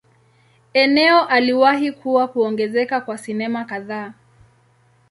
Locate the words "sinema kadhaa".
3.17-4.13